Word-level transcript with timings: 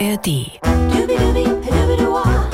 ARD. 0.00 0.50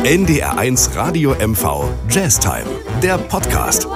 NDR1 0.05 0.95
Radio 0.97 1.35
MV 1.35 1.85
Jazztime, 2.11 2.67
der 3.03 3.17
Podcast. 3.17 3.87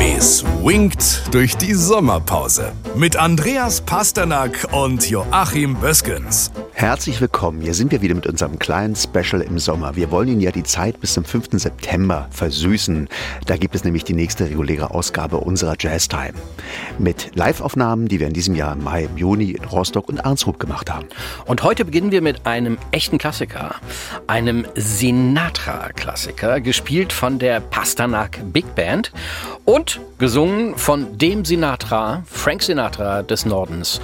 Es 0.00 0.44
winkt 0.62 1.22
durch 1.32 1.56
die 1.56 1.72
Sommerpause 1.72 2.72
mit 2.96 3.16
Andreas 3.16 3.80
Pasternak 3.80 4.66
und 4.72 5.08
Joachim 5.08 5.74
Böskens. 5.76 6.50
Herzlich 6.78 7.20
willkommen. 7.20 7.60
Hier 7.60 7.74
sind 7.74 7.90
wir 7.90 8.02
wieder 8.02 8.14
mit 8.14 8.28
unserem 8.28 8.60
kleinen 8.60 8.94
Special 8.94 9.42
im 9.42 9.58
Sommer. 9.58 9.96
Wir 9.96 10.12
wollen 10.12 10.28
Ihnen 10.28 10.40
ja 10.40 10.52
die 10.52 10.62
Zeit 10.62 11.00
bis 11.00 11.14
zum 11.14 11.24
5. 11.24 11.48
September 11.54 12.28
versüßen. 12.30 13.08
Da 13.46 13.56
gibt 13.56 13.74
es 13.74 13.82
nämlich 13.82 14.04
die 14.04 14.14
nächste 14.14 14.44
reguläre 14.44 14.92
Ausgabe 14.92 15.38
unserer 15.38 15.74
Jazztime. 15.76 16.34
Mit 16.96 17.34
Live-Aufnahmen, 17.34 18.06
die 18.06 18.20
wir 18.20 18.28
in 18.28 18.32
diesem 18.32 18.54
Jahr 18.54 18.74
im 18.74 18.84
Mai, 18.84 19.06
im 19.06 19.16
Juni 19.16 19.50
in 19.50 19.64
Rostock 19.64 20.08
und 20.08 20.24
Arnsrup 20.24 20.60
gemacht 20.60 20.88
haben. 20.88 21.08
Und 21.46 21.64
heute 21.64 21.84
beginnen 21.84 22.12
wir 22.12 22.22
mit 22.22 22.46
einem 22.46 22.78
echten 22.92 23.18
Klassiker, 23.18 23.74
einem 24.28 24.64
Sinatra-Klassiker, 24.76 26.60
gespielt 26.60 27.12
von 27.12 27.40
der 27.40 27.58
Pasternak 27.58 28.38
Big 28.52 28.76
Band 28.76 29.10
und 29.64 30.00
gesungen 30.18 30.76
von 30.76 31.18
dem 31.18 31.44
Sinatra, 31.44 32.22
Frank 32.26 32.62
Sinatra 32.62 33.24
des 33.24 33.46
Nordens, 33.46 34.00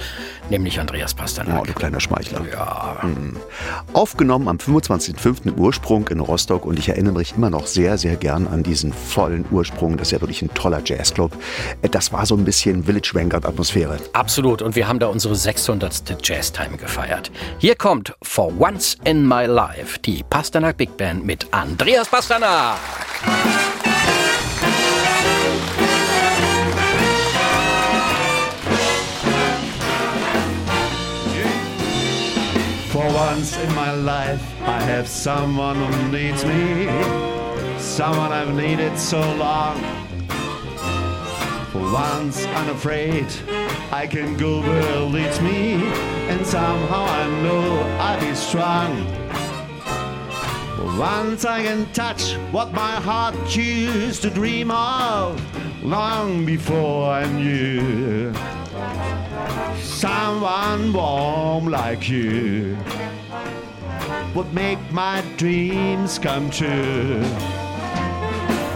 nämlich 0.49 0.79
Andreas 0.79 1.13
Pasternak. 1.13 1.61
Oh, 1.61 1.65
du 1.65 1.73
kleiner 1.73 1.99
Schmeichler. 1.99 2.41
Ja. 2.51 2.97
Mhm. 3.03 3.37
Aufgenommen 3.93 4.47
am 4.47 4.57
25.05. 4.57 5.47
im 5.47 5.53
Ursprung 5.55 6.07
in 6.09 6.19
Rostock 6.19 6.65
und 6.65 6.79
ich 6.79 6.89
erinnere 6.89 7.13
mich 7.15 7.33
immer 7.35 7.49
noch 7.49 7.67
sehr, 7.67 7.97
sehr 7.97 8.15
gern 8.15 8.47
an 8.47 8.63
diesen 8.63 8.93
vollen 8.93 9.45
Ursprung. 9.51 9.97
Das 9.97 10.07
ist 10.09 10.11
ja 10.11 10.21
wirklich 10.21 10.41
ein 10.41 10.53
toller 10.53 10.81
Jazzclub. 10.83 11.31
Äh, 11.81 11.89
Das 11.89 12.11
war 12.11 12.25
so 12.25 12.35
ein 12.35 12.45
bisschen 12.45 12.83
Village 12.83 13.11
Vanguard 13.13 13.45
Atmosphäre. 13.45 13.97
Absolut. 14.13 14.61
Und 14.61 14.75
wir 14.75 14.87
haben 14.87 14.99
da 14.99 15.07
unsere 15.07 15.35
600. 15.35 16.17
Jazztime 16.23 16.77
gefeiert. 16.77 17.31
Hier 17.59 17.75
kommt 17.75 18.13
For 18.21 18.51
Once 18.59 18.97
in 19.03 19.27
My 19.27 19.45
Life 19.45 19.99
die 19.99 20.23
Pasternak 20.29 20.77
Big 20.77 20.95
Band 20.97 21.25
mit 21.25 21.47
Andreas 21.51 22.07
Pasternak. 22.07 22.77
Once 33.15 33.57
in 33.57 33.73
my 33.73 33.93
life, 33.93 34.43
I 34.63 34.81
have 34.81 35.07
someone 35.07 35.77
who 35.77 36.11
needs 36.11 36.43
me, 36.43 36.85
someone 37.79 38.33
I've 38.33 38.53
needed 38.53 38.99
so 38.99 39.21
long. 39.35 39.77
For 41.71 41.79
once, 41.93 42.45
unafraid, 42.45 43.27
I 43.89 44.05
can 44.05 44.35
go 44.35 44.59
where 44.59 44.97
it 44.97 45.11
leads 45.15 45.39
me, 45.39 45.75
and 46.27 46.45
somehow 46.45 47.05
I 47.05 47.23
know 47.41 47.67
I'll 48.01 48.19
be 48.19 48.35
strong. 48.35 48.91
For 50.75 50.99
once, 50.99 51.45
I 51.45 51.63
can 51.63 51.85
touch 51.93 52.33
what 52.51 52.73
my 52.73 52.95
heart 52.99 53.35
used 53.55 54.23
to 54.23 54.29
dream 54.29 54.71
of 54.71 55.39
long 55.85 56.45
before 56.45 57.11
I 57.11 57.25
knew 57.31 58.33
someone 59.79 60.91
warm 60.91 61.67
like 61.67 62.09
you 62.09 62.77
would 64.35 64.53
make 64.53 64.79
my 64.91 65.23
dreams 65.37 66.19
come 66.19 66.49
true. 66.49 67.23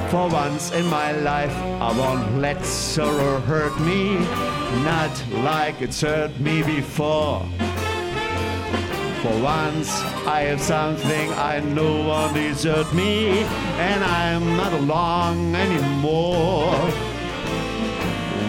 For 0.09 0.29
once 0.29 0.71
in 0.71 0.85
my 0.87 1.11
life, 1.11 1.55
I 1.81 1.91
won't 1.99 2.37
let 2.37 2.65
sorrow 2.65 3.41
hurt 3.41 3.77
me, 3.81 4.15
not 4.83 5.11
like 5.43 5.81
it's 5.81 5.99
hurt 5.99 6.39
me 6.39 6.63
before. 6.63 7.45
For 9.21 9.37
once, 9.43 9.91
I 10.25 10.43
have 10.47 10.61
something 10.61 11.33
I 11.33 11.59
know 11.59 12.07
won't 12.07 12.33
desert 12.33 12.93
me, 12.93 13.43
and 13.77 14.01
I'm 14.01 14.55
not 14.55 14.71
alone 14.71 15.53
anymore. 15.55 17.18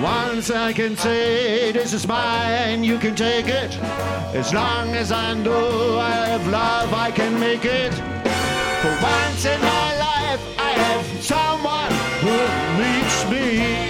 Once 0.02 0.50
I 0.50 0.72
can 0.72 0.96
say 0.96 1.72
this 1.72 1.92
is 1.92 2.08
mine, 2.08 2.82
you 2.82 2.98
can 2.98 3.14
take 3.14 3.48
it. 3.48 3.76
As 4.32 4.54
long 4.54 4.94
as 4.94 5.12
I 5.12 5.34
know 5.34 5.98
I 5.98 6.10
have 6.26 6.46
love, 6.48 6.94
I 6.94 7.10
can 7.10 7.38
make 7.38 7.66
it. 7.66 7.92
For 8.80 8.96
once 9.02 9.44
in 9.44 9.60
my 9.60 9.98
life, 9.98 10.40
I 10.58 10.70
have 10.70 11.06
someone 11.22 11.92
who 12.22 12.36
needs 12.80 13.30
me. 13.30 13.89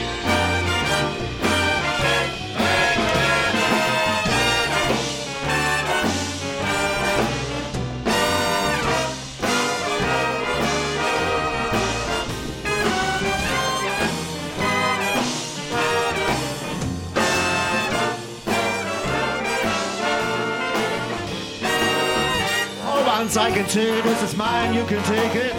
Once 23.22 23.36
I 23.36 23.50
can 23.50 23.68
say 23.68 24.00
this 24.00 24.22
is 24.22 24.34
mine, 24.34 24.72
you 24.72 24.82
can 24.86 25.02
take 25.04 25.34
it. 25.34 25.54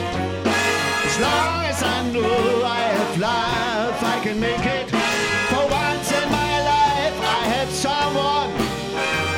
As 1.08 1.16
long 1.20 1.64
as 1.72 1.84
I 1.84 2.10
know 2.10 2.64
I 2.66 2.82
have 2.98 3.14
life, 3.20 4.04
I 4.16 4.20
can 4.24 4.40
make 4.40 4.66
it. 4.78 4.88
For 5.52 5.64
once 5.82 6.10
in 6.12 6.28
my 6.40 6.54
life, 6.74 7.18
I 7.38 7.42
have 7.54 7.72
someone. 7.86 8.50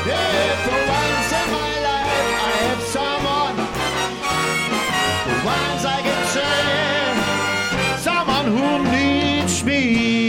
Yeah, 0.07 0.55
for 0.65 0.79
once 1.01 1.31
in 1.41 1.47
my 1.59 1.73
life, 1.89 2.29
I 2.47 2.57
have 2.67 2.83
someone. 2.97 3.55
For 5.25 5.39
once 5.59 5.83
I 5.97 5.99
can 6.07 6.21
say, 6.35 6.57
someone 8.07 8.47
who 8.55 8.69
needs 8.89 9.65
me. 9.65 10.22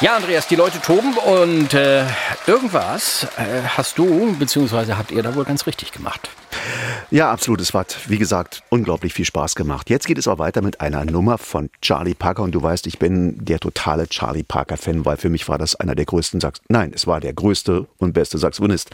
Ja, 0.00 0.14
Andreas, 0.14 0.46
die 0.46 0.54
Leute 0.54 0.80
toben 0.80 1.12
und 1.18 1.74
äh, 1.74 2.04
irgendwas 2.46 3.24
äh, 3.36 3.62
hast 3.66 3.98
du, 3.98 4.32
beziehungsweise 4.38 4.96
habt 4.96 5.10
ihr 5.10 5.24
da 5.24 5.34
wohl 5.34 5.44
ganz 5.44 5.66
richtig 5.66 5.90
gemacht. 5.90 6.30
Ja, 7.10 7.32
absolut. 7.32 7.60
Es 7.60 7.74
hat, 7.74 7.98
wie 8.06 8.18
gesagt, 8.18 8.62
unglaublich 8.68 9.12
viel 9.12 9.24
Spaß 9.24 9.56
gemacht. 9.56 9.90
Jetzt 9.90 10.06
geht 10.06 10.18
es 10.18 10.28
auch 10.28 10.38
weiter 10.38 10.62
mit 10.62 10.80
einer 10.80 11.04
Nummer 11.04 11.36
von 11.36 11.68
Charlie 11.82 12.14
Parker. 12.14 12.44
Und 12.44 12.52
du 12.52 12.62
weißt, 12.62 12.86
ich 12.86 13.00
bin 13.00 13.44
der 13.44 13.58
totale 13.58 14.06
Charlie 14.06 14.44
Parker-Fan, 14.44 15.04
weil 15.04 15.16
für 15.16 15.30
mich 15.30 15.48
war 15.48 15.58
das 15.58 15.74
einer 15.74 15.96
der 15.96 16.04
größten 16.04 16.40
Sax. 16.40 16.60
Nein, 16.68 16.92
es 16.94 17.08
war 17.08 17.18
der 17.18 17.32
größte 17.32 17.88
und 17.98 18.12
beste 18.12 18.38
Saxophonist. 18.38 18.90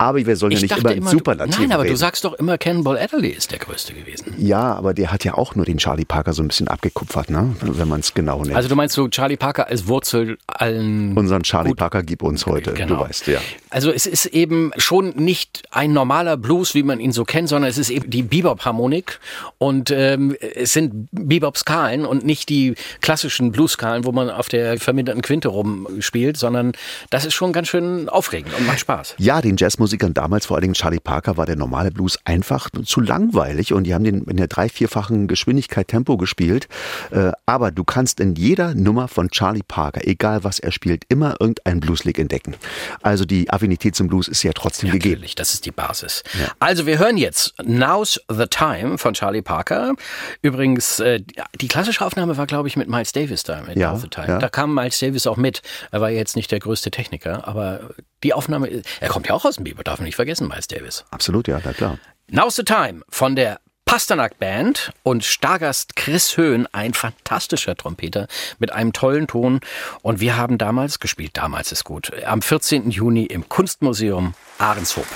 Aber 0.00 0.24
wir 0.24 0.36
sollen 0.36 0.52
ja 0.52 0.60
nicht 0.60 0.76
immer 0.78 0.92
in 0.92 1.02
du, 1.02 1.08
Superlativen 1.08 1.62
Nein, 1.64 1.72
aber 1.72 1.82
reden. 1.82 1.94
du 1.94 1.98
sagst 1.98 2.24
doch 2.24 2.34
immer, 2.34 2.56
Cannonball 2.56 2.96
Adderley 2.98 3.30
ist 3.30 3.50
der 3.50 3.58
größte 3.58 3.94
gewesen. 3.94 4.32
Ja, 4.38 4.74
aber 4.74 4.94
der 4.94 5.10
hat 5.10 5.24
ja 5.24 5.34
auch 5.34 5.56
nur 5.56 5.64
den 5.64 5.78
Charlie 5.78 6.04
Parker 6.04 6.32
so 6.32 6.42
ein 6.42 6.48
bisschen 6.48 6.68
abgekupfert, 6.68 7.30
ne? 7.30 7.56
wenn 7.60 7.88
man 7.88 7.98
es 8.00 8.14
genau 8.14 8.42
nennt. 8.44 8.54
Also 8.54 8.68
du 8.68 8.76
meinst 8.76 8.94
so 8.94 9.08
Charlie 9.08 9.36
Parker 9.36 9.66
als 9.66 9.88
Wurzel 9.88 10.38
allen... 10.46 11.16
Unseren 11.16 11.42
Charlie 11.42 11.70
Gut. 11.70 11.78
Parker 11.78 12.04
gib 12.04 12.22
uns 12.22 12.46
heute, 12.46 12.74
Genau. 12.74 12.94
du 12.94 13.00
weißt, 13.00 13.26
ja. 13.26 13.40
Also 13.70 13.90
es 13.90 14.06
ist 14.06 14.26
eben 14.26 14.70
schon 14.76 15.10
nicht 15.16 15.64
ein 15.72 15.92
normaler 15.92 16.36
Blues, 16.36 16.74
wie 16.74 16.84
man 16.84 17.00
ihn 17.00 17.10
so 17.10 17.24
kennt, 17.24 17.48
sondern 17.48 17.68
es 17.68 17.76
ist 17.76 17.90
eben 17.90 18.08
die 18.08 18.22
Bebop-Harmonik 18.22 19.18
und 19.58 19.90
ähm, 19.90 20.36
es 20.54 20.72
sind 20.74 21.08
Bebop-Skalen 21.10 22.04
und 22.04 22.24
nicht 22.24 22.48
die 22.48 22.74
klassischen 23.00 23.50
Blues-Skalen, 23.50 24.04
wo 24.04 24.12
man 24.12 24.30
auf 24.30 24.48
der 24.48 24.78
verminderten 24.78 25.22
Quinte 25.22 25.48
rumspielt, 25.48 26.36
sondern 26.36 26.72
das 27.10 27.24
ist 27.24 27.34
schon 27.34 27.52
ganz 27.52 27.66
schön 27.68 28.08
aufregend 28.08 28.54
und 28.56 28.66
macht 28.66 28.78
Spaß. 28.80 29.16
Ja, 29.18 29.40
den 29.42 29.56
Jazzmusikern 29.88 30.14
damals, 30.14 30.46
vor 30.46 30.56
allen 30.56 30.62
Dingen 30.62 30.74
Charlie 30.74 31.00
Parker, 31.00 31.36
war 31.36 31.46
der 31.46 31.56
normale 31.56 31.90
Blues 31.90 32.18
einfach 32.24 32.68
zu 32.84 33.00
langweilig 33.00 33.72
und 33.72 33.84
die 33.84 33.94
haben 33.94 34.04
den 34.04 34.24
in 34.24 34.36
der 34.36 34.46
drei-, 34.46 34.68
vierfachen 34.68 35.26
Geschwindigkeit 35.26 35.88
Tempo 35.88 36.16
gespielt. 36.16 36.68
Äh, 37.10 37.32
aber 37.46 37.70
du 37.70 37.84
kannst 37.84 38.20
in 38.20 38.34
jeder 38.34 38.74
Nummer 38.74 39.08
von 39.08 39.30
Charlie 39.30 39.62
Parker, 39.66 40.06
egal 40.06 40.44
was 40.44 40.58
er 40.58 40.72
spielt, 40.72 41.04
immer 41.08 41.36
irgendein 41.40 41.80
Blueslick 41.80 42.18
entdecken. 42.18 42.54
Also 43.02 43.24
die 43.24 43.50
Affinität 43.50 43.94
zum 43.96 44.08
Blues 44.08 44.28
ist 44.28 44.42
ja 44.42 44.52
trotzdem 44.52 44.90
gegeben. 44.90 45.14
Natürlich, 45.14 45.34
das 45.34 45.54
ist 45.54 45.66
die 45.66 45.70
Basis. 45.70 46.22
Also 46.58 46.86
wir 46.86 46.98
hören 46.98 47.16
jetzt 47.16 47.54
Now's 47.64 48.20
the 48.28 48.46
Time 48.46 48.98
von 48.98 49.14
Charlie 49.14 49.42
Parker. 49.42 49.94
Übrigens, 50.42 51.00
äh, 51.00 51.20
die 51.60 51.68
klassische 51.68 52.04
Aufnahme 52.04 52.36
war, 52.36 52.46
glaube 52.46 52.68
ich, 52.68 52.76
mit 52.76 52.88
Miles 52.88 53.12
Davis 53.12 53.42
da 53.42 53.62
mit 53.62 53.76
Ja, 53.76 53.98
ja. 54.26 54.38
Da 54.38 54.48
kam 54.48 54.74
Miles 54.74 54.98
Davis 54.98 55.26
auch 55.26 55.36
mit. 55.36 55.62
Er 55.90 56.00
war 56.00 56.10
jetzt 56.10 56.36
nicht 56.36 56.50
der 56.50 56.58
größte 56.58 56.90
Techniker, 56.90 57.46
aber 57.48 57.80
die 58.22 58.34
Aufnahme, 58.34 58.82
er 59.00 59.08
kommt 59.08 59.28
ja 59.28 59.34
auch 59.34 59.44
aus 59.44 59.56
dem 59.56 59.64
Bieber, 59.64 59.84
darf 59.84 59.98
man 59.98 60.06
nicht 60.06 60.16
vergessen, 60.16 60.48
Miles 60.48 60.66
Davis. 60.66 61.04
Absolut, 61.10 61.48
ja, 61.48 61.60
na 61.64 61.72
klar. 61.72 61.98
Now's 62.30 62.56
the 62.56 62.64
Time 62.64 63.02
von 63.08 63.36
der 63.36 63.60
Pasternak 63.88 64.38
Band 64.38 64.92
und 65.02 65.24
Stargast 65.24 65.96
Chris 65.96 66.36
Höhn, 66.36 66.68
ein 66.72 66.92
fantastischer 66.92 67.74
Trompeter 67.74 68.26
mit 68.58 68.70
einem 68.70 68.92
tollen 68.92 69.26
Ton. 69.26 69.60
Und 70.02 70.20
wir 70.20 70.36
haben 70.36 70.58
damals 70.58 70.98
gespielt, 70.98 71.30
damals 71.38 71.72
ist 71.72 71.84
gut, 71.84 72.12
am 72.24 72.42
14. 72.42 72.90
Juni 72.90 73.24
im 73.24 73.48
Kunstmuseum 73.48 74.34
Ahrenshoop. 74.58 75.06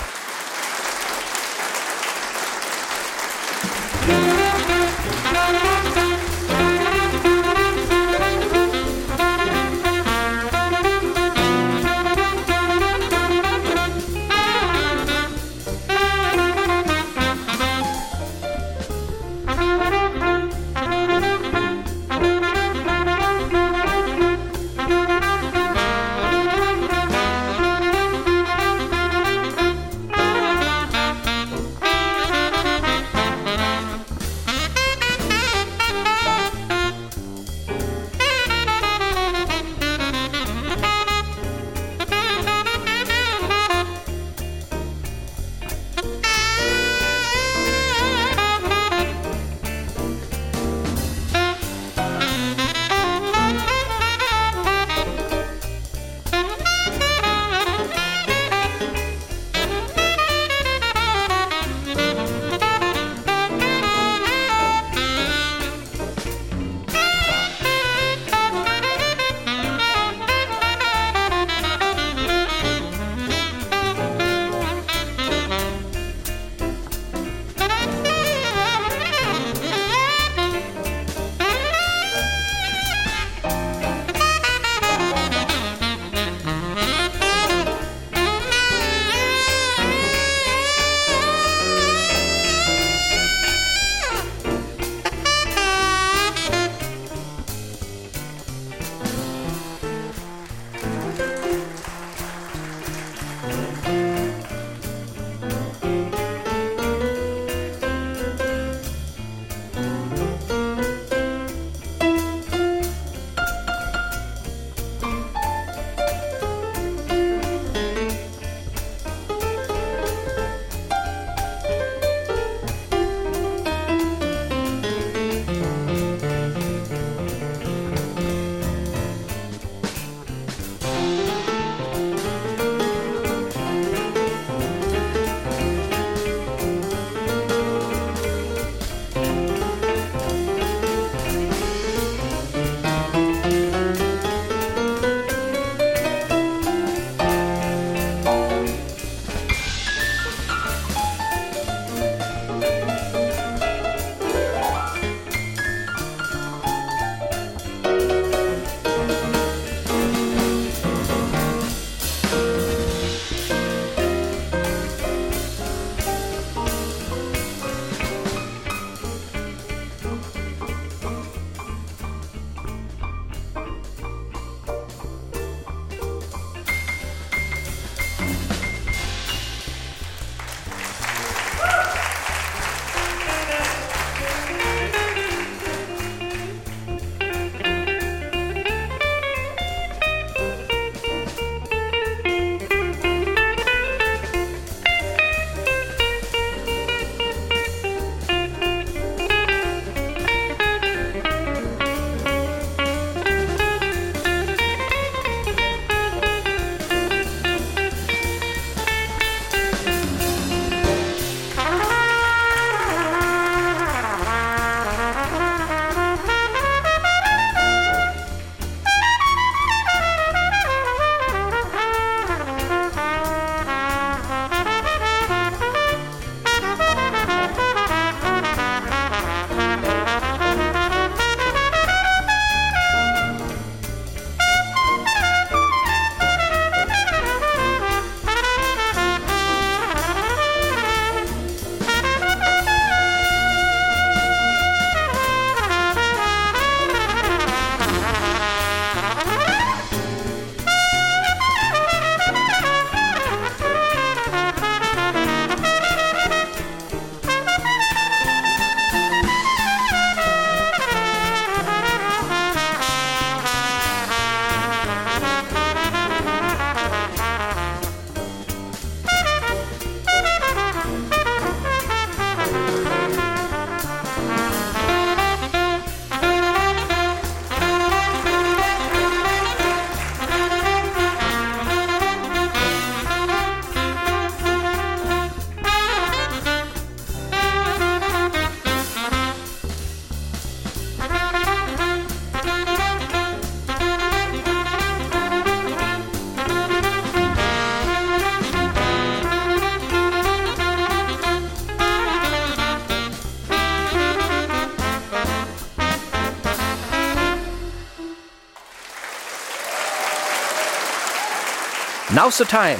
Now's 312.15 312.37
the 312.37 312.45
time. 312.45 312.77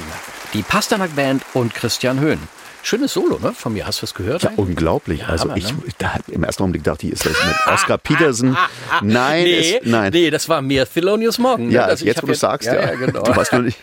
Die 0.53 0.61
Pasternak 0.61 1.15
Band 1.15 1.43
und 1.55 1.73
Christian 1.73 2.19
Höhn. 2.19 2.37
Schönes 2.85 3.13
Solo, 3.13 3.39
ne? 3.39 3.53
Von 3.53 3.73
mir. 3.73 3.87
Hast 3.87 4.01
du 4.01 4.05
es 4.05 4.13
gehört? 4.13 4.43
Ja, 4.43 4.49
eigentlich? 4.49 4.59
unglaublich. 4.67 5.21
Ja, 5.21 5.27
also 5.27 5.45
Hammer, 5.45 5.57
ich, 5.57 5.71
ne? 5.71 5.77
da, 5.99 6.15
im 6.27 6.43
ersten 6.43 6.63
Augenblick 6.63 6.83
dachte 6.83 7.07
ich, 7.07 7.13
ist 7.13 7.25
das 7.25 7.31
mit 7.45 7.55
Oscar 7.73 7.97
Peterson? 7.97 8.57
Nein, 9.01 9.43
nee, 9.45 9.77
es, 9.77 9.85
nein. 9.89 10.11
nee, 10.11 10.29
das 10.29 10.49
war 10.49 10.61
mir 10.61 10.85
Thelonious 10.87 11.39
Morgan. 11.39 11.67
ne? 11.67 11.73
Ja, 11.73 11.87
Das- 11.87 12.01
ich 12.01 12.07
jetzt 12.07 12.21
wo 12.21 12.27
du 12.27 12.35
sagst, 12.35 12.67
ja. 12.67 12.75
ja, 12.75 12.81
ja, 12.91 12.95
genau. 12.95 13.23
Du 13.23 13.33
hast 13.35 13.53
nur 13.53 13.61
nicht, 13.61 13.77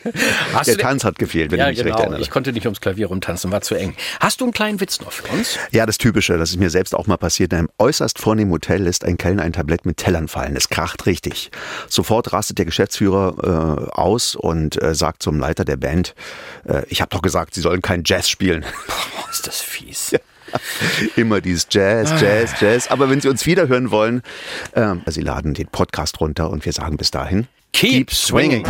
Hast 0.52 0.68
der 0.68 0.76
Tanz 0.78 1.04
hat 1.04 1.18
gefehlt, 1.18 1.50
wenn 1.50 1.58
ja, 1.58 1.70
ich 1.70 1.78
mich 1.78 1.86
recht 1.86 1.94
genau. 1.96 2.02
erinnere. 2.02 2.20
Ich 2.20 2.30
konnte 2.30 2.52
nicht 2.52 2.66
ums 2.66 2.80
Klavier 2.80 3.06
rumtanzen, 3.06 3.50
war 3.50 3.62
zu 3.62 3.74
eng. 3.74 3.94
Hast 4.20 4.40
du 4.42 4.44
einen 4.44 4.52
kleinen 4.52 4.80
Witz 4.80 5.00
noch 5.00 5.12
für 5.12 5.26
uns? 5.32 5.58
Ja, 5.70 5.86
das 5.86 5.96
Typische, 5.98 6.36
das 6.36 6.50
ist 6.50 6.58
mir 6.58 6.68
selbst 6.70 6.94
auch 6.94 7.06
mal 7.06 7.16
passiert. 7.16 7.52
In 7.54 7.58
einem 7.60 7.68
äußerst 7.78 8.18
vornehmen 8.18 8.50
Hotel 8.52 8.82
lässt 8.82 9.04
ein 9.06 9.16
Kellner 9.16 9.42
ein 9.44 9.52
Tablett 9.54 9.86
mit 9.86 9.96
Tellern 9.96 10.28
fallen. 10.28 10.56
Es 10.56 10.68
kracht 10.68 11.06
richtig. 11.06 11.50
Sofort 11.88 12.32
rastet 12.34 12.58
der 12.58 12.66
Geschäftsführer 12.66 13.86
äh, 13.88 13.90
aus 13.98 14.34
und 14.36 14.80
äh, 14.82 14.94
sagt 14.94 15.22
zum 15.22 15.40
Leiter 15.40 15.64
der 15.64 15.76
Band, 15.76 16.14
äh, 16.68 16.82
ich 16.88 17.00
habe 17.00 17.08
doch 17.10 17.22
gesagt, 17.22 17.54
sie 17.54 17.62
sollen 17.62 17.80
kein 17.80 18.02
Jazz 18.04 18.28
spielen. 18.28 18.64
Boah, 18.90 19.30
ist 19.30 19.46
das 19.46 19.60
fies. 19.60 20.12
Immer 21.16 21.40
dieses 21.40 21.66
Jazz, 21.70 22.20
Jazz, 22.20 22.54
Jazz. 22.60 22.88
Aber 22.88 23.08
wenn 23.08 23.20
Sie 23.20 23.28
uns 23.28 23.46
wiederhören 23.46 23.90
wollen, 23.90 24.22
äh, 24.72 24.94
Sie 25.06 25.20
laden 25.22 25.54
den 25.54 25.68
Podcast 25.68 26.20
runter 26.20 26.50
und 26.50 26.64
wir 26.64 26.72
sagen 26.72 26.96
bis 26.96 27.10
dahin, 27.10 27.46
Keep 27.72 28.12
swinging. 28.12 28.66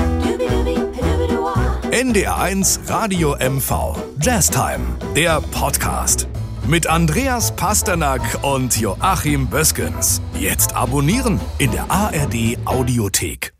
NDR1 1.90 2.88
Radio 2.88 3.34
MV. 3.36 3.96
Jazztime, 4.20 4.84
der 5.16 5.40
Podcast. 5.40 6.28
Mit 6.68 6.86
Andreas 6.86 7.56
Pasternak 7.56 8.20
und 8.42 8.78
Joachim 8.78 9.48
Böskens. 9.48 10.20
Jetzt 10.38 10.76
abonnieren 10.76 11.40
in 11.58 11.72
der 11.72 11.90
ARD 11.90 12.58
Audiothek. 12.66 13.52